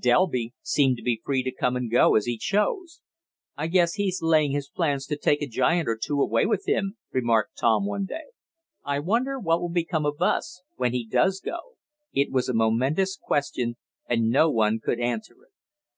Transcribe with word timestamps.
Delby 0.00 0.54
seemed 0.62 0.96
to 0.96 1.02
be 1.02 1.20
free 1.22 1.42
to 1.42 1.52
come 1.54 1.76
and 1.76 1.90
go 1.90 2.14
as 2.16 2.24
he 2.24 2.38
choose. 2.38 3.02
"I 3.58 3.66
guess 3.66 3.96
he's 3.96 4.22
laying 4.22 4.52
his 4.52 4.70
plans 4.70 5.04
to 5.08 5.18
take 5.18 5.42
a 5.42 5.46
giant 5.46 5.86
or 5.86 5.98
two 6.02 6.18
away 6.22 6.46
with 6.46 6.64
him," 6.66 6.96
remarked 7.12 7.58
Tom 7.58 7.84
one 7.84 8.06
day. 8.06 8.32
"I 8.84 9.00
wonder 9.00 9.38
what 9.38 9.60
will 9.60 9.68
become 9.68 10.06
of 10.06 10.22
us, 10.22 10.62
when 10.76 10.94
he 10.94 11.06
does 11.06 11.40
go?" 11.40 11.76
It 12.14 12.30
was 12.32 12.48
a 12.48 12.54
momentous 12.54 13.18
question, 13.22 13.76
and 14.08 14.30
no 14.30 14.48
one 14.50 14.80
could 14.80 14.98
answer 14.98 15.34
it. 15.34 15.52